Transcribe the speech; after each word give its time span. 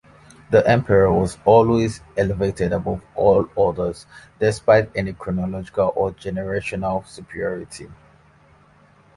The 0.49 0.67
Emperor 0.67 1.13
was 1.13 1.37
always 1.45 2.01
elevated 2.17 2.73
above 2.73 3.03
all 3.13 3.47
others 3.55 4.07
despite 4.39 4.89
any 4.95 5.13
chronological 5.13 5.93
or 5.95 6.09
generational 6.13 7.05
superiority. 7.05 7.87